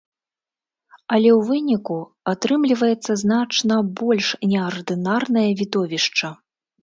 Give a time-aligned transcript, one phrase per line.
[1.15, 1.97] Але ў выніку
[2.31, 6.33] атрымліваецца значна больш неардынарнае відовішча.